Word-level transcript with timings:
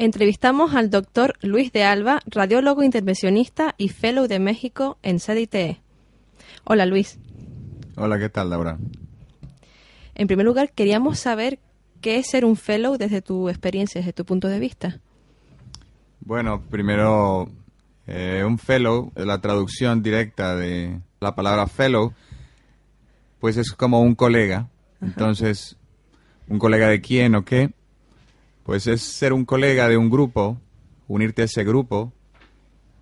Entrevistamos 0.00 0.74
al 0.74 0.88
doctor 0.88 1.34
Luis 1.42 1.72
de 1.72 1.84
Alba, 1.84 2.22
radiólogo 2.24 2.82
intervencionista 2.82 3.74
y 3.76 3.90
fellow 3.90 4.28
de 4.28 4.38
México 4.38 4.96
en 5.02 5.18
CDITE. 5.18 5.82
Hola 6.64 6.86
Luis. 6.86 7.18
Hola, 7.96 8.18
¿qué 8.18 8.30
tal 8.30 8.48
Laura? 8.48 8.78
En 10.14 10.26
primer 10.26 10.46
lugar, 10.46 10.72
queríamos 10.72 11.18
saber 11.18 11.58
qué 12.00 12.16
es 12.16 12.28
ser 12.28 12.46
un 12.46 12.56
fellow 12.56 12.96
desde 12.96 13.20
tu 13.20 13.50
experiencia, 13.50 14.00
desde 14.00 14.14
tu 14.14 14.24
punto 14.24 14.48
de 14.48 14.58
vista. 14.58 15.00
Bueno, 16.20 16.62
primero, 16.70 17.50
eh, 18.06 18.42
un 18.42 18.56
fellow, 18.56 19.12
la 19.16 19.42
traducción 19.42 20.02
directa 20.02 20.56
de 20.56 20.98
la 21.20 21.34
palabra 21.34 21.66
fellow, 21.66 22.14
pues 23.38 23.58
es 23.58 23.72
como 23.72 24.00
un 24.00 24.14
colega. 24.14 24.70
Entonces, 25.02 25.76
¿un 26.48 26.58
colega 26.58 26.88
de 26.88 27.02
quién 27.02 27.34
o 27.34 27.44
qué? 27.44 27.74
Pues 28.70 28.86
es 28.86 29.02
ser 29.02 29.32
un 29.32 29.44
colega 29.44 29.88
de 29.88 29.96
un 29.96 30.10
grupo, 30.10 30.60
unirte 31.08 31.42
a 31.42 31.46
ese 31.46 31.64
grupo 31.64 32.12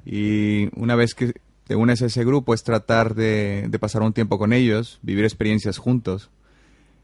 y 0.02 0.70
una 0.75 0.97
vez 0.97 1.15
que 1.15 1.34
te 1.65 1.77
unes 1.77 2.01
a 2.01 2.06
ese 2.06 2.25
grupo 2.25 2.55
es 2.55 2.62
tratar 2.62 3.15
de, 3.15 3.69
pasar 3.78 4.01
un 4.01 4.15
tiempo 4.15 4.39
con 4.39 4.55
ellos, 4.55 4.98
vivir 5.02 5.25
experiencias 5.25 5.77
juntos. 5.77 6.30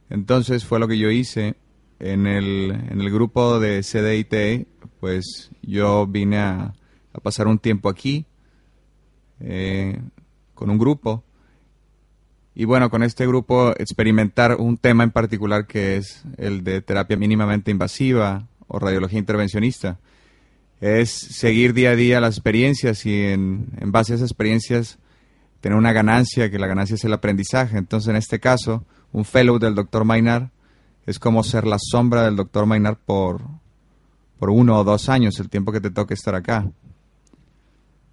Entonces 0.09 0.65
fue 0.65 0.80
lo 0.80 0.88
que 0.88 0.97
yo 0.97 1.11
hice 1.11 1.57
en 1.98 2.27
el, 2.27 2.71
en 2.88 3.02
el 3.02 3.11
grupo 3.11 3.61
de 3.61 3.83
CDIT, 3.83 4.66
pues 4.99 5.51
yo 5.60 6.07
vine 6.07 6.38
a, 6.38 6.74
a 7.12 7.21
pasar 7.21 7.49
un 7.49 7.59
tiempo 7.59 7.91
aquí 7.91 8.24
eh, 9.41 10.01
con 10.55 10.71
un 10.71 10.79
grupo 10.79 11.23
y 12.57 12.66
bueno, 12.66 12.88
con 12.88 13.02
este 13.02 13.27
grupo 13.27 13.73
experimentar 13.77 14.57
un 14.60 14.77
tema 14.77 15.02
en 15.02 15.10
particular 15.10 15.66
que 15.66 15.96
es 15.96 16.24
el 16.37 16.62
de 16.62 16.80
terapia 16.83 17.16
mínimamente 17.16 17.73
invasiva 17.73 18.46
o 18.74 18.78
radiología 18.78 19.19
intervencionista. 19.19 19.98
Es 20.80 21.10
seguir 21.10 21.73
día 21.73 21.90
a 21.90 21.96
día 21.96 22.21
las 22.21 22.37
experiencias 22.37 23.07
y 23.07 23.23
en, 23.23 23.68
en 23.80 23.93
base 23.93 24.12
a 24.12 24.16
esas 24.16 24.30
experiencias 24.30 24.99
tener 25.60 25.79
una 25.79 25.93
ganancia, 25.93 26.51
que 26.51 26.59
la 26.59 26.66
ganancia 26.66 26.95
es 26.95 27.04
el 27.04 27.12
aprendizaje. 27.15 27.79
Entonces, 27.79 28.10
en 28.10 28.16
este 28.16 28.38
caso, 28.38 28.84
un 29.12 29.24
fellow 29.24 29.59
del 29.59 29.74
doctor 29.74 30.04
Mainar 30.04 30.51
es 31.07 31.18
como 31.18 31.43
ser 31.43 31.66
la 31.66 31.79
sombra 31.79 32.24
del 32.24 32.37
doctor 32.37 32.66
Mainar 32.66 32.99
por, 32.99 33.40
por 34.38 34.51
uno 34.51 34.79
o 34.79 34.84
dos 34.84 35.09
años, 35.09 35.40
el 35.40 35.49
tiempo 35.49 35.73
que 35.73 35.80
te 35.80 35.90
toque 35.90 36.12
estar 36.12 36.34
acá. 36.34 36.71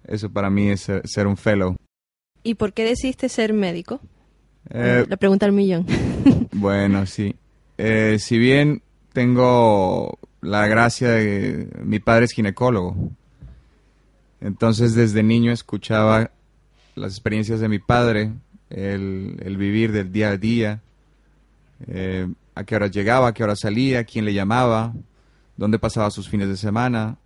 Eso 0.04 0.30
para 0.30 0.48
mí 0.48 0.68
es 0.68 0.88
ser, 1.04 1.26
un 1.26 1.36
fellow. 1.36 1.76
¿Y 2.42 2.54
por 2.54 2.72
qué 2.72 2.84
decidiste 2.84 3.28
ser 3.28 3.52
médico? 3.52 4.00
Eh, 4.70 5.04
la 5.06 5.16
pregunta 5.18 5.44
al 5.44 5.52
millón. 5.52 5.86
bueno, 6.52 7.04
sí. 7.04 7.36
Eh, 7.76 8.16
si 8.18 8.38
bien 8.38 8.80
tengo 9.12 10.18
la 10.42 10.66
gracia 10.66 11.10
de... 11.12 11.68
Mi 11.82 11.98
padre 11.98 12.26
es 12.26 12.32
ginecólogo. 12.32 13.10
Entonces 14.40 14.94
desde 14.94 15.22
niño 15.22 15.52
escuchaba 15.52 16.32
las 16.94 17.12
experiencias 17.12 17.60
de 17.60 17.68
mi 17.68 17.78
padre, 17.78 18.32
el, 18.68 19.36
el 19.42 19.56
vivir 19.56 19.92
del 19.92 20.12
día 20.12 20.30
a 20.30 20.36
día, 20.36 20.82
eh, 21.86 22.28
a 22.54 22.64
qué 22.64 22.76
hora 22.76 22.88
llegaba, 22.88 23.28
a 23.28 23.34
qué 23.34 23.44
hora 23.44 23.56
salía, 23.56 24.04
quién 24.04 24.24
le 24.24 24.34
llamaba, 24.34 24.92
dónde 25.56 25.78
pasaba 25.78 26.10
sus 26.10 26.28
fines 26.28 26.48
de 26.48 26.56
semana, 26.56 27.16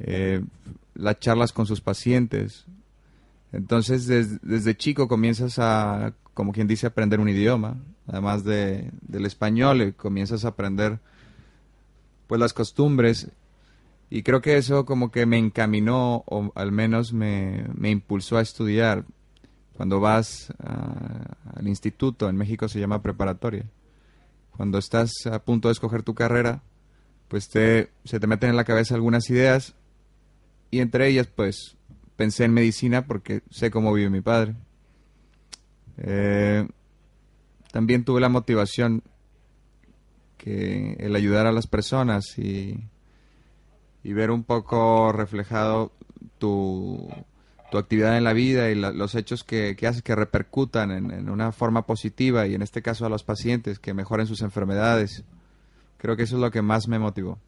eh, 0.00 0.42
las 0.94 1.20
charlas 1.20 1.52
con 1.52 1.66
sus 1.66 1.80
pacientes. 1.80 2.64
Entonces, 3.52 4.06
desde 4.06 4.76
chico 4.76 5.08
comienzas 5.08 5.58
a, 5.58 6.14
como 6.34 6.52
quien 6.52 6.66
dice, 6.66 6.86
aprender 6.86 7.20
un 7.20 7.28
idioma, 7.28 7.76
además 8.06 8.44
de, 8.44 8.90
del 9.02 9.26
español, 9.26 9.82
eh, 9.82 9.92
comienzas 9.92 10.44
a 10.44 10.48
aprender 10.48 10.98
pues 12.30 12.38
las 12.38 12.52
costumbres 12.52 13.28
y 14.08 14.22
creo 14.22 14.40
que 14.40 14.56
eso 14.56 14.86
como 14.86 15.10
que 15.10 15.26
me 15.26 15.36
encaminó 15.36 16.22
o 16.28 16.52
al 16.54 16.70
menos 16.70 17.12
me, 17.12 17.66
me 17.74 17.90
impulsó 17.90 18.36
a 18.36 18.40
estudiar. 18.40 19.04
Cuando 19.72 19.98
vas 19.98 20.54
al 20.60 21.66
instituto, 21.66 22.28
en 22.28 22.36
México 22.36 22.68
se 22.68 22.78
llama 22.78 23.02
preparatoria. 23.02 23.68
Cuando 24.56 24.78
estás 24.78 25.10
a 25.26 25.42
punto 25.42 25.66
de 25.66 25.72
escoger 25.72 26.04
tu 26.04 26.14
carrera, 26.14 26.62
pues 27.26 27.48
te, 27.48 27.90
se 28.04 28.20
te 28.20 28.28
meten 28.28 28.50
en 28.50 28.56
la 28.56 28.64
cabeza 28.64 28.94
algunas 28.94 29.28
ideas 29.28 29.74
y 30.70 30.78
entre 30.78 31.08
ellas 31.08 31.26
pues 31.26 31.78
pensé 32.14 32.44
en 32.44 32.52
medicina 32.52 33.08
porque 33.08 33.42
sé 33.50 33.72
cómo 33.72 33.92
vive 33.92 34.08
mi 34.08 34.20
padre. 34.20 34.54
Eh, 35.96 36.68
también 37.72 38.04
tuve 38.04 38.20
la 38.20 38.28
motivación 38.28 39.02
que 40.42 40.96
el 40.98 41.14
ayudar 41.14 41.46
a 41.46 41.52
las 41.52 41.66
personas 41.66 42.38
y, 42.38 42.78
y 44.02 44.12
ver 44.14 44.30
un 44.30 44.42
poco 44.42 45.12
reflejado 45.12 45.92
tu, 46.38 47.08
tu 47.70 47.76
actividad 47.76 48.16
en 48.16 48.24
la 48.24 48.32
vida 48.32 48.70
y 48.70 48.74
los 48.74 49.14
hechos 49.14 49.44
que, 49.44 49.76
que 49.76 49.86
haces 49.86 50.02
que 50.02 50.14
repercutan 50.14 50.90
en, 50.92 51.10
en, 51.10 51.28
una 51.28 51.52
forma 51.52 51.84
positiva 51.84 52.46
y 52.46 52.54
en 52.54 52.62
este 52.62 52.80
caso 52.80 53.04
a 53.04 53.10
los 53.10 53.22
pacientes 53.22 53.78
que 53.78 53.92
mejoren 53.92 54.26
sus 54.26 54.40
enfermedades. 54.40 55.24
Creo 55.98 56.16
que 56.16 56.22
eso 56.22 56.36
es 56.36 56.40
lo 56.40 56.50
que 56.50 56.62
más 56.62 56.88
me 56.88 56.98
motivó. 56.98 57.38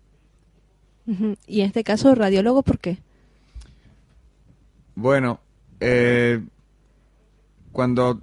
Y 1.47 1.63
en 1.63 1.67
este 1.67 1.83
caso, 1.83 2.15
radiólogo, 2.15 2.63
¿por 2.63 2.79
qué? 2.79 2.99
Bueno, 4.95 5.41
eh, 5.81 6.45
cuando 7.73 8.21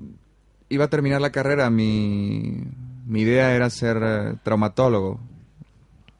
iba 0.69 0.85
a 0.85 0.89
terminar 0.89 1.19
la 1.19 1.31
carrera, 1.31 1.69
mi, 1.71 2.63
mi 3.09 3.21
idea 3.21 3.55
era 3.55 3.71
ser 3.71 3.97
eh, 4.03 4.35
traumatólogo, 4.43 5.19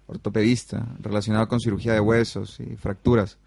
ortopedista, 0.07 0.88
relacionado 1.00 1.47
con 1.47 1.59
cirugía 1.59 1.94
de 1.94 2.00
huesos 2.00 2.59
y 2.59 2.75
fracturas. 2.77 3.38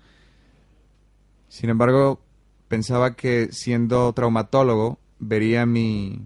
Sin 1.48 1.69
embargo, 1.69 2.20
pensaba 2.69 3.16
que 3.16 3.48
siendo 3.50 4.12
traumatólogo 4.12 5.00
vería 5.19 5.66
mi, 5.66 6.20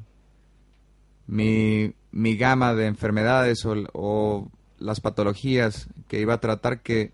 mi, 1.27 1.95
mi 2.13 2.37
gama 2.37 2.75
de 2.75 2.87
enfermedades 2.87 3.65
o, 3.65 4.51
las 4.79 5.01
patologías 5.01 5.89
que 6.09 6.21
iba 6.21 6.35
a 6.35 6.41
tratar 6.41 6.83
que, 6.83 7.13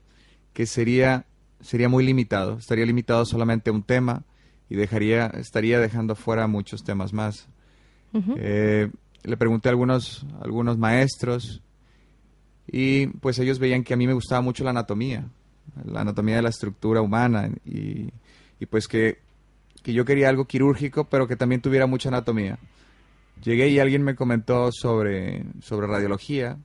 que 0.53 0.67
sería, 0.67 1.27
sería 1.61 1.89
muy 1.89 2.05
limitado. 2.05 2.59
Estaría 2.59 2.87
limitado 2.87 3.25
solamente 3.25 3.71
a 3.71 3.73
un 3.73 3.85
tema 3.85 4.25
y 4.69 4.75
dejaría, 4.75 5.27
estaría 5.27 5.79
dejando 5.79 6.17
fuera 6.17 6.49
muchos 6.49 6.83
temas 6.83 7.13
más. 7.13 7.47
eh, 8.37 8.91
le 9.23 9.37
pregunté 9.37 9.69
a 9.69 9.71
algunos, 9.71 10.27
algunos 10.41 10.79
maestros 10.79 11.63
y 12.67 13.07
pues 13.07 13.39
ellos 13.39 13.59
veían 13.59 13.85
que 13.85 13.95
a 13.95 13.97
mí 13.97 14.07
me 14.07 14.13
gustaba 14.13 14.41
mucho 14.41 14.65
la 14.65 14.71
anatomía, 14.71 15.29
la 15.85 16.01
anatomía 16.01 16.37
de 16.37 16.43
la 16.43 16.49
estructura 16.49 17.01
humana 17.01 17.51
y, 17.65 18.11
y 18.59 18.67
pues 18.67 18.89
que, 18.89 19.19
que, 19.83 19.93
yo 19.93 20.05
quería 20.05 20.29
algo 20.29 20.47
quirúrgico 20.47 21.05
pero 21.05 21.29
que 21.29 21.37
también 21.37 21.61
tuviera 21.61 21.87
mucha 21.87 22.09
anatomía. 22.09 22.59
Llegué 23.43 23.69
y 23.69 23.79
alguien 23.79 24.03
me 24.03 24.15
comentó 24.15 24.71
sobre, 24.73 25.45
sobre 25.61 25.89
radiología, 25.89 26.59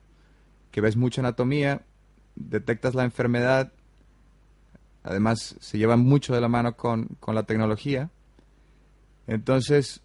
que 0.70 0.80
ves 0.80 0.96
mucha 0.96 1.20
anatomía, 1.20 1.82
detectas 2.36 2.94
la 2.94 3.04
enfermedad, 3.04 3.72
además 5.02 5.56
se 5.60 5.78
lleva 5.78 5.96
mucho 5.96 6.34
de 6.34 6.40
la 6.40 6.48
mano 6.48 6.76
con, 6.76 7.06
con 7.18 7.34
la 7.34 7.44
tecnología. 7.44 8.10
Entonces 9.26 10.02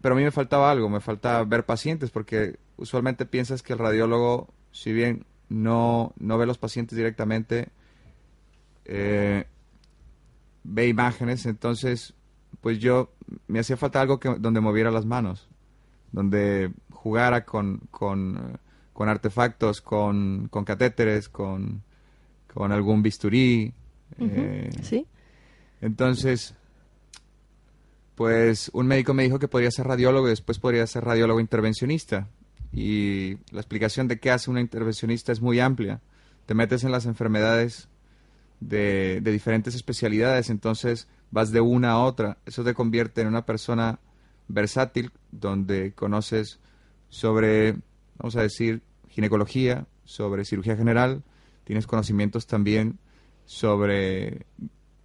pero 0.00 0.14
a 0.14 0.18
mí 0.18 0.24
me 0.24 0.30
faltaba 0.30 0.70
algo, 0.70 0.88
me 0.88 1.00
faltaba 1.00 1.44
ver 1.44 1.64
pacientes, 1.64 2.10
porque 2.10 2.58
usualmente 2.76 3.26
piensas 3.26 3.62
que 3.62 3.72
el 3.72 3.78
radiólogo, 3.78 4.48
si 4.70 4.92
bien 4.92 5.24
no, 5.48 6.12
no 6.18 6.38
ve 6.38 6.46
los 6.46 6.58
pacientes 6.58 6.96
directamente, 6.96 7.68
eh, 8.84 9.44
ve 10.64 10.88
imágenes, 10.88 11.46
entonces 11.46 12.14
pues 12.60 12.78
yo 12.78 13.12
me 13.48 13.58
hacía 13.60 13.76
falta 13.76 14.00
algo 14.00 14.20
que, 14.20 14.28
donde 14.38 14.60
moviera 14.60 14.90
las 14.90 15.04
manos, 15.06 15.48
donde 16.12 16.72
jugara 16.90 17.44
con, 17.44 17.80
con, 17.90 18.58
con 18.92 19.08
artefactos, 19.08 19.80
con, 19.80 20.48
con 20.48 20.64
catéteres, 20.64 21.28
con, 21.28 21.82
con 22.52 22.72
algún 22.72 23.02
bisturí. 23.02 23.72
eh, 24.18 24.70
sí. 24.82 25.06
Entonces, 25.80 26.54
pues 28.22 28.70
un 28.72 28.86
médico 28.86 29.14
me 29.14 29.24
dijo 29.24 29.40
que 29.40 29.48
podría 29.48 29.72
ser 29.72 29.88
radiólogo 29.88 30.28
y 30.28 30.30
después 30.30 30.60
podría 30.60 30.86
ser 30.86 31.04
radiólogo 31.04 31.40
intervencionista. 31.40 32.28
Y 32.72 33.38
la 33.50 33.58
explicación 33.58 34.06
de 34.06 34.20
qué 34.20 34.30
hace 34.30 34.48
un 34.48 34.58
intervencionista 34.58 35.32
es 35.32 35.40
muy 35.40 35.58
amplia. 35.58 36.00
Te 36.46 36.54
metes 36.54 36.84
en 36.84 36.92
las 36.92 37.04
enfermedades 37.04 37.88
de, 38.60 39.18
de, 39.20 39.32
diferentes 39.32 39.74
especialidades, 39.74 40.50
entonces 40.50 41.08
vas 41.32 41.50
de 41.50 41.60
una 41.62 41.90
a 41.90 41.98
otra. 41.98 42.38
Eso 42.46 42.62
te 42.62 42.74
convierte 42.74 43.22
en 43.22 43.26
una 43.26 43.44
persona 43.44 43.98
versátil, 44.46 45.10
donde 45.32 45.92
conoces 45.92 46.60
sobre, 47.08 47.74
vamos 48.18 48.36
a 48.36 48.42
decir, 48.42 48.82
ginecología, 49.08 49.88
sobre 50.04 50.44
cirugía 50.44 50.76
general, 50.76 51.24
tienes 51.64 51.88
conocimientos 51.88 52.46
también 52.46 53.00
sobre 53.46 54.46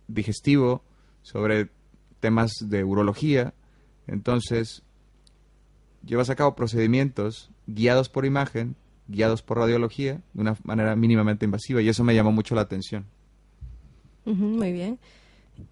digestivo, 0.08 0.84
sobre 1.24 1.72
temas 2.19 2.52
de 2.62 2.84
urología. 2.84 3.54
Entonces, 4.08 4.84
llevas 6.06 6.30
a 6.30 6.36
cabo 6.36 6.56
procedimientos 6.56 7.50
guiados 7.68 8.10
por 8.10 8.25
imagen 8.25 8.75
guiados 9.08 9.42
por 9.42 9.58
radiología 9.58 10.22
de 10.34 10.42
una 10.42 10.58
manera 10.64 10.96
mínimamente 10.96 11.46
invasiva 11.46 11.81
y 11.81 11.90
eso 11.90 12.04
me 12.04 12.16
llamó 12.16 12.31
mucho 12.31 12.56
la 12.56 12.62
atención. 12.62 13.06
muy 14.25 14.72
bien. 14.72 15.00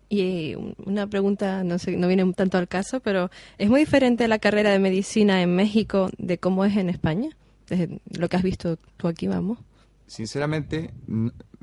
Y 0.09 0.55
una 0.83 1.05
pregunta, 1.07 1.63
no 1.63 1.77
sé, 1.77 1.95
no 1.95 2.07
viene 2.07 2.31
tanto 2.33 2.57
al 2.57 2.67
caso, 2.67 3.01
pero 3.01 3.29
¿es 3.59 3.69
muy 3.69 3.81
diferente 3.81 4.27
la 4.27 4.39
carrera 4.39 4.71
de 4.71 4.79
medicina 4.79 5.41
en 5.43 5.55
México 5.55 6.09
de 6.17 6.39
cómo 6.39 6.65
es 6.65 6.75
en 6.75 6.89
España? 6.89 7.29
Desde 7.67 7.99
lo 8.17 8.27
que 8.27 8.37
has 8.37 8.43
visto 8.43 8.77
tú 8.97 9.07
aquí, 9.07 9.27
vamos. 9.27 9.59
Sinceramente, 10.07 10.91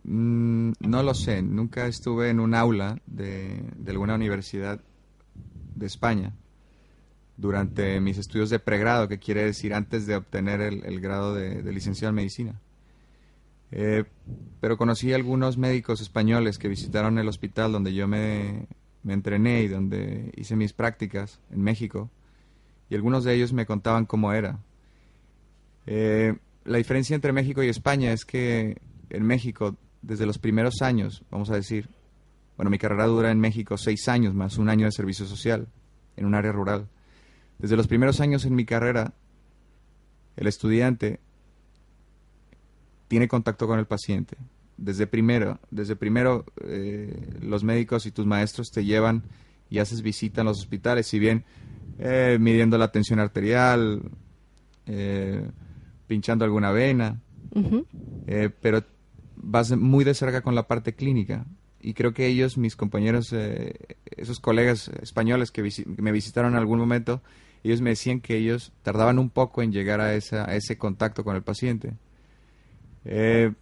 no 0.04 1.02
lo 1.02 1.14
sé. 1.14 1.43
Nunca 1.43 1.87
estuve 1.87 2.31
en 2.31 2.40
un 2.40 2.54
aula 2.54 3.00
de, 3.06 3.62
alguna 3.87 4.14
universidad 4.14 4.81
de 5.75 5.87
España 5.87 6.32
durante 7.37 8.00
mis 8.00 8.19
estudios 8.19 8.50
de 8.50 8.58
pregrado, 8.58 9.08
que 9.08 9.19
quiere 9.19 9.44
decir 9.44 9.75
antes 9.75 10.06
de 10.06 10.16
obtener 10.16 10.60
el, 10.60 11.00
grado 11.00 11.34
de, 11.34 11.62
licenciado 11.72 12.10
en 12.10 12.16
medicina. 12.16 12.60
Eh, 13.70 14.04
pero 14.60 14.76
conocí 14.76 15.12
a 15.12 15.16
algunos 15.16 15.56
médicos 15.56 16.00
españoles 16.00 16.58
que 16.58 16.69
visitaron 16.69 17.19
el 17.19 17.26
hospital 17.28 17.72
donde 17.72 17.94
yo 17.94 18.06
me, 18.06 18.66
entrené 19.08 19.62
y 19.62 19.69
donde 19.69 20.31
hice 20.37 20.56
mis 20.56 20.72
prácticas 20.72 21.40
en 21.50 21.62
México, 21.62 22.10
y 22.90 22.94
algunos 22.94 23.25
de 23.25 23.34
ellos 23.34 23.52
me 23.52 23.66
contaban 23.66 24.04
cómo 24.04 24.32
era. 24.32 24.58
Eh, 25.87 26.37
la 26.64 26.78
diferencia 26.78 27.14
entre 27.14 27.32
México 27.32 27.62
y 27.62 27.69
España 27.69 28.12
es 28.12 28.25
que 28.25 28.76
en 29.12 29.25
México, 29.25 29.76
desde 30.02 30.26
los 30.26 30.38
primeros 30.38 30.82
años, 30.82 31.22
vamos 31.31 31.50
a 31.50 31.54
decir, 31.54 31.88
bueno, 32.56 32.70
mi 32.70 32.78
carrera 32.78 33.06
dura 33.06 33.31
en 33.31 33.40
México 33.40 33.76
seis 33.76 34.08
años 34.08 34.34
más 34.34 34.58
un 34.58 34.69
año 34.69 34.87
de 34.87 34.93
servicio 34.93 35.26
social 35.26 35.69
en 36.16 36.26
un 36.26 36.34
área 36.34 36.52
rural. 36.52 36.88
Desde 37.58 37.76
los 37.76 37.87
primeros 37.87 38.20
años 38.20 38.44
en 38.44 38.54
mi 38.54 38.64
carrera, 38.64 39.14
el 40.37 40.46
estudiante 40.46 41.20
tiene 43.08 43.28
contacto 43.28 43.66
con 43.66 43.78
el 43.78 43.87
paciente. 43.87 44.37
Desde 44.76 45.06
primero, 45.06 45.60
desde 45.70 45.96
primero 45.96 46.44
eh, 46.64 47.38
los 47.40 47.62
médicos 47.62 48.06
y 48.06 48.10
tus 48.10 48.26
maestros 48.26 48.70
te 48.70 48.84
llevan 48.84 49.22
y 49.70 49.78
haces 49.78 50.02
visita 50.02 50.40
en 50.40 50.49
los 50.49 50.58
hospitales, 50.58 51.06
si 51.06 51.19
bien 51.19 51.44
eh, 51.99 52.38
midiendo 52.40 52.78
la 52.78 52.90
tensión 52.90 53.20
arterial, 53.20 54.02
eh, 54.87 55.46
pinchando 56.06 56.44
alguna 56.44 56.72
vena, 56.72 57.20
pero 58.60 58.82
vas 59.42 59.76
muy 59.76 60.04
de 60.04 60.14
cerca 60.14 60.40
con 60.40 60.54
la 60.54 60.66
parte 60.66 60.94
clínica. 60.94 61.44
Y 61.80 61.94
creo 61.94 62.14
que 62.14 62.26
ellos, 62.26 62.56
mis 62.56 62.76
compañeros, 62.76 63.34
esos 64.16 64.38
colegas 64.40 64.88
españoles 65.02 65.50
que, 65.50 65.68
me 65.98 66.12
visitaron 66.12 66.52
en 66.52 66.58
algún 66.58 66.78
momento, 66.78 67.20
ellos 67.64 67.80
me 67.80 67.90
decían 67.90 68.20
que 68.20 68.36
ellos 68.36 68.72
tardaban 68.82 69.18
un 69.18 69.30
poco 69.30 69.62
en 69.62 69.72
llegar 69.72 70.00
a, 70.00 70.14
esa, 70.14 70.48
a 70.48 70.54
ese 70.54 70.78
contacto 70.78 71.24
con 71.24 71.36
el 71.36 71.42
paciente. 71.42 71.92
Eh, 73.04 73.52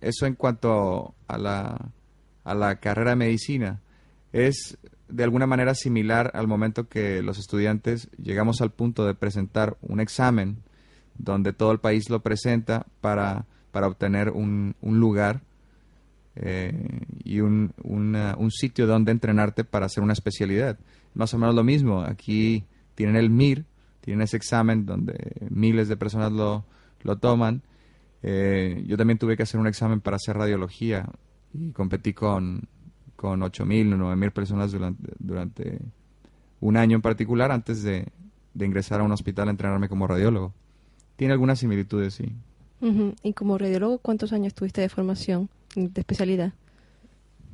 eso 0.00 0.26
en 0.26 0.34
cuanto 0.34 1.14
a 1.26 1.38
la, 1.38 1.90
a 2.44 2.54
la 2.54 2.76
carrera 2.76 3.10
de 3.10 3.16
medicina. 3.16 3.80
Es 4.32 4.78
de 5.08 5.24
alguna 5.24 5.46
manera 5.46 5.74
similar 5.74 6.30
al 6.34 6.46
momento 6.46 6.88
que 6.88 7.22
los 7.22 7.38
estudiantes 7.38 8.08
llegamos 8.16 8.60
al 8.60 8.70
punto 8.70 9.06
de 9.06 9.14
presentar 9.14 9.76
un 9.80 10.00
examen 10.00 10.58
donde 11.18 11.52
todo 11.52 11.72
el 11.72 11.78
país 11.78 12.10
lo 12.10 12.20
presenta 12.20 12.86
para, 13.00 13.46
para 13.76 13.88
obtener 13.88 14.30
un, 14.30 14.74
un 14.80 14.98
lugar 14.98 15.42
eh, 16.36 16.72
y 17.22 17.40
un, 17.40 17.74
un 17.84 18.50
sitio 18.50 18.86
donde 18.86 19.12
entrenarte 19.12 19.64
para 19.64 19.84
hacer 19.84 20.02
una 20.02 20.14
especialidad. 20.14 20.78
Más 21.12 21.34
o 21.34 21.38
menos 21.38 21.54
lo 21.54 21.62
mismo. 21.62 22.00
Aquí 22.00 22.64
tienen 22.94 23.16
el 23.16 23.28
MIR, 23.28 23.66
tienen 24.00 24.22
ese 24.22 24.38
examen 24.38 24.86
donde 24.86 25.18
miles 25.50 25.88
de 25.88 25.96
personas 25.98 26.32
lo, 26.32 26.64
lo 27.02 27.16
toman 27.18 27.62
eh, 28.28 28.82
yo 28.86 28.96
también 28.96 29.18
tuve 29.18 29.36
que 29.36 29.44
hacer 29.44 29.60
un 29.60 29.66
examen 29.66 30.00
para 30.00 30.16
hacer 30.16 30.36
radiología 30.36 31.08
y 31.52 31.70
competí 31.70 32.12
con, 32.12 32.62
con 33.14 33.40
8.000 33.40 33.94
o 33.94 34.16
9.000 34.16 34.32
personas 34.32 34.72
durante, 34.72 35.12
durante 35.20 35.78
un 36.60 36.76
año 36.76 36.96
en 36.96 37.02
particular 37.02 37.52
antes 37.52 37.84
de, 37.84 38.08
ingresar 38.58 39.00
a 39.00 39.04
un 39.04 39.12
hospital 39.12 39.46
a 39.46 39.50
entrenarme 39.52 39.88
como 39.88 40.06
radiólogo. 40.06 40.52
Tiene 41.14 41.34
algunas 41.34 41.58
similitudes, 41.60 42.14
sí. 42.14 42.32
¿Y 42.80 43.32
como 43.32 43.58
radiólogo 43.58 43.98
cuántos 43.98 44.32
años 44.32 44.54
tuviste 44.54 44.80
de 44.80 44.88
formación, 44.88 45.48
de 45.74 46.00
especialidad? 46.00 46.52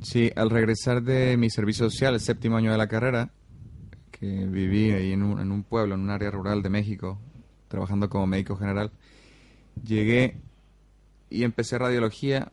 Sí, 0.03 0.33
al 0.35 0.51
regresar 0.51 1.03
de 1.03 1.37
mi 1.37 1.49
servicio 1.49 1.89
social, 1.89 2.15
el 2.15 2.21
séptimo 2.21 2.57
año 2.57 2.73
de 2.73 2.79
la 2.79 2.89
carrera, 2.89 3.31
que 4.11 4.47
viví 4.47 4.91
ahí 4.91 5.13
en 5.13 5.23
un, 5.23 5.41
en 5.41 5.53
un 5.53 5.63
pueblo, 5.63 5.95
en 5.95 6.01
un 6.01 6.11
área 6.11 6.31
rural 6.31 6.63
de 6.63 6.71
México, 6.71 7.19
trabajando 7.69 8.09
como 8.09 8.27
médico 8.27 8.57
general, 8.57 8.91
llegué 9.83 10.37
y 11.31 11.45
empecé 11.45 11.79
radiología. 11.79 12.53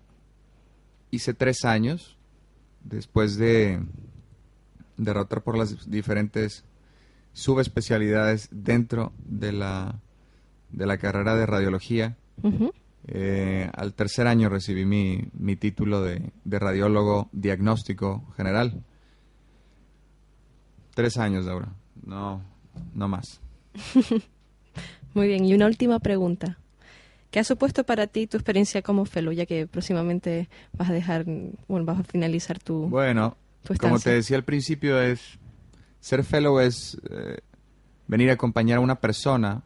Hice 1.12 1.34
tres 1.34 1.66
años 1.66 2.18
después 2.84 3.36
de 3.38 3.82
derrotar 4.98 5.42
por 5.42 5.58
las 5.58 5.90
diferentes 5.90 6.64
subespecialidades 7.34 8.50
dentro 8.52 9.12
de 9.26 9.52
la, 9.52 10.00
de 10.72 10.86
la 10.86 10.98
carrera 10.98 11.36
de 11.36 11.46
radiología. 11.46 12.18
Eh, 13.08 13.70
al 13.74 13.94
tercer 13.94 14.28
año 14.28 14.50
recibí 14.50 14.86
mi, 14.86 15.30
mi 15.34 15.56
título 15.56 16.02
de, 16.02 16.32
de, 16.44 16.60
radiólogo 16.60 17.30
diagnóstico 17.32 18.26
general. 18.36 18.84
Tres 20.94 21.18
años, 21.18 21.48
ahora 21.48 21.70
No, 22.04 22.42
no 22.94 23.08
más. 23.08 23.42
Muy 25.14 25.28
bien. 25.28 25.46
Y 25.46 25.54
una 25.54 25.66
última 25.66 26.00
pregunta. 26.00 26.58
¿Qué 27.32 27.40
ha 27.40 27.44
supuesto 27.44 27.84
para 27.84 28.08
ti 28.08 28.26
tu 28.26 28.38
experiencia 28.38 28.82
como 28.82 29.06
fellow, 29.06 29.32
ya 29.32 29.46
que 29.46 29.68
próximamente 29.68 30.50
vas 30.74 30.90
a 30.90 30.94
dejar, 30.94 31.26
bueno, 31.68 31.86
vas 31.86 32.00
a 32.00 32.04
finalizar 32.04 32.58
tu 32.60 32.88
Bueno, 32.88 33.38
como 33.80 34.00
te 34.00 34.12
decía 34.12 34.36
al 34.38 34.44
principio, 34.44 35.00
es 35.00 35.38
ser 36.00 36.24
fellow 36.24 36.60
es 36.60 37.00
eh, 37.10 37.38
venir 38.08 38.32
a 38.32 38.34
acompañar 38.34 38.78
a 38.78 38.82
una 38.82 38.96
persona, 38.96 39.64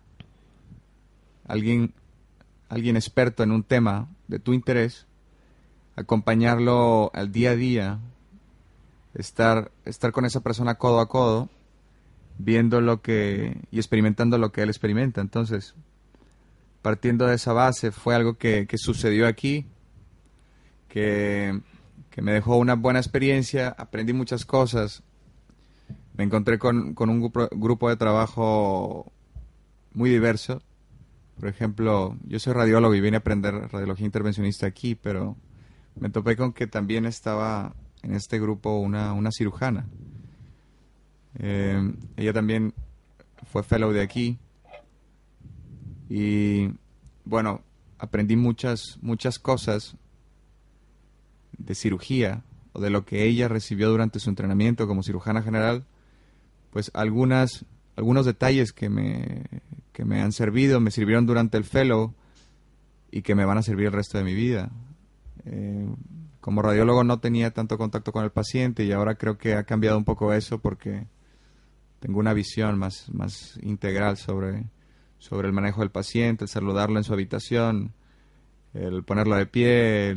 alguien, 1.47 1.93
alguien 2.73 2.95
experto 2.95 3.43
en 3.43 3.51
un 3.51 3.63
tema 3.63 4.09
de 4.27 4.39
tu 4.39 4.51
interés, 4.51 5.05
acompañarlo 5.95 7.11
al 7.13 7.31
día 7.31 7.51
a 7.51 7.55
día, 7.55 7.99
estar, 9.13 9.71
estar 9.85 10.11
con 10.11 10.25
esa 10.25 10.39
persona 10.41 10.75
codo 10.75 10.99
a 10.99 11.07
codo, 11.07 11.49
viendo 12.39 12.81
lo 12.81 13.03
que 13.03 13.61
y 13.69 13.77
experimentando 13.77 14.39
lo 14.39 14.51
que 14.51 14.63
él 14.63 14.69
experimenta. 14.69 15.21
Entonces, 15.21 15.75
partiendo 16.81 17.27
de 17.27 17.35
esa 17.35 17.53
base, 17.53 17.91
fue 17.91 18.15
algo 18.15 18.39
que, 18.39 18.67
sucedió 18.73 19.27
aquí, 19.27 19.67
que, 20.87 21.61
me 22.17 22.33
dejó 22.33 22.57
una 22.57 22.73
buena 22.73 22.99
experiencia, 22.99 23.69
aprendí 23.77 24.13
muchas 24.13 24.45
cosas, 24.45 25.03
me 26.17 26.23
encontré 26.23 26.57
con, 26.57 26.95
un 26.97 27.19
grupo, 27.19 27.49
grupo, 27.51 27.89
de 27.89 27.97
trabajo 27.97 29.11
muy 29.93 30.09
diverso. 30.09 30.59
Por 31.39 31.49
ejemplo, 31.49 32.17
yo 32.25 32.39
soy 32.39 32.53
radiólogo 32.53 32.93
y 32.95 33.01
vine 33.01 33.17
a 33.17 33.19
aprender 33.19 33.53
radiología 33.71 34.05
intervencionista 34.05 34.67
aquí, 34.67 34.95
pero 34.95 35.35
me 35.99 36.09
topé 36.09 36.35
con 36.35 36.53
que 36.53 36.67
también 36.67 37.05
estaba 37.05 37.73
en 38.01 38.13
este 38.13 38.39
grupo 38.39 38.77
una, 38.77 39.13
una 39.13 39.31
cirujana. 39.31 39.87
Eh, 41.39 41.93
ella 42.15 42.33
también 42.33 42.73
fue 43.51 43.63
fellow 43.63 43.91
de 43.91 44.01
aquí 44.01 44.37
y 46.09 46.69
bueno, 47.25 47.61
aprendí 47.97 48.35
muchas, 48.35 48.99
muchas 49.01 49.39
cosas 49.39 49.95
de 51.57 51.75
cirugía 51.75 52.43
o 52.73 52.81
de 52.81 52.89
lo 52.89 53.05
que 53.05 53.23
ella 53.25 53.47
recibió 53.47 53.89
durante 53.89 54.19
su 54.19 54.29
entrenamiento 54.29 54.87
como 54.87 55.03
cirujana 55.03 55.41
general, 55.41 55.85
pues 56.71 56.91
algunas, 56.93 57.65
algunos 57.95 58.25
detalles 58.25 58.73
que 58.73 58.89
me, 58.89 59.43
que 59.91 60.05
me 60.05 60.21
han 60.21 60.31
servido, 60.31 60.79
me 60.79 60.91
sirvieron 60.91 61.25
durante 61.25 61.57
el 61.57 61.63
fellow 61.63 62.13
y 63.11 63.21
que 63.21 63.35
me 63.35 63.45
van 63.45 63.57
a 63.57 63.63
servir 63.63 63.87
el 63.87 63.93
resto 63.93 64.17
de 64.17 64.23
mi 64.23 64.33
vida. 64.33 64.71
Eh, 65.45 65.87
como 66.39 66.61
radiólogo 66.61 67.03
no 67.03 67.19
tenía 67.19 67.51
tanto 67.51 67.77
contacto 67.77 68.11
con 68.11 68.23
el 68.23 68.31
paciente 68.31 68.83
y 68.83 68.91
ahora 68.91 69.15
creo 69.15 69.37
que 69.37 69.53
ha 69.53 69.63
cambiado 69.63 69.97
un 69.97 70.03
poco 70.03 70.33
eso 70.33 70.59
porque 70.59 71.07
tengo 71.99 72.19
una 72.19 72.33
visión 72.33 72.77
más, 72.77 73.09
más 73.13 73.57
integral 73.61 74.17
sobre, 74.17 74.65
sobre 75.19 75.47
el 75.47 75.53
manejo 75.53 75.81
del 75.81 75.91
paciente, 75.91 76.43
el 76.43 76.49
saludarlo 76.49 76.97
en 76.97 77.05
su 77.05 77.13
habitación, 77.13 77.93
el 78.73 79.03
ponerlo 79.03 79.37
de 79.37 79.45
pie, 79.45 80.09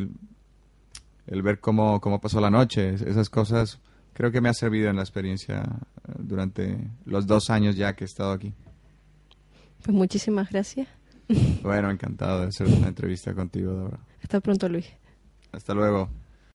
el, 1.27 1.43
ver 1.43 1.61
cómo, 1.61 2.01
cómo 2.01 2.21
pasó 2.21 2.41
la 2.41 2.51
noche, 2.51 2.95
esas 2.95 3.31
cosas 3.31 3.79
creo 4.17 4.33
que 4.33 4.41
me 4.41 4.49
ha 4.49 4.55
servido 4.55 4.89
en 4.89 4.97
la 4.97 5.03
experiencia 5.03 5.63
eh, 5.63 6.13
durante 6.19 6.79
los 7.05 7.27
dos 7.27 7.51
años 7.51 7.77
ya 7.77 7.95
que 7.95 8.05
he 8.05 8.07
estado 8.07 8.33
aquí. 8.33 8.55
Pues 9.83 9.95
muchísimas 9.95 10.51
gracias. 10.51 10.89
Bueno, 11.63 11.91
encantado 11.91 12.41
de 12.41 12.47
hacer 12.47 12.67
una 12.67 12.89
entrevista 12.89 13.35
contigo, 13.35 13.73
Dora. 13.73 13.99
Hasta 14.23 14.41
pronto, 14.41 14.69
Luis. 14.69 14.87
Hasta 15.53 15.75
luego. 15.75 16.09